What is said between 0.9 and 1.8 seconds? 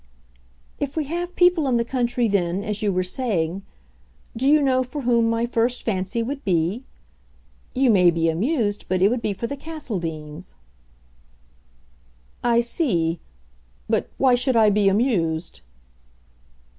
we have people in